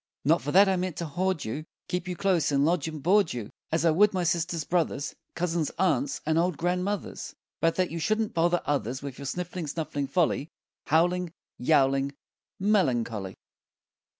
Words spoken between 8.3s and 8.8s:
bother